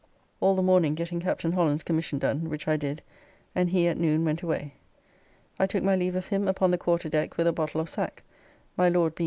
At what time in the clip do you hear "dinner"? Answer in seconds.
9.09-9.19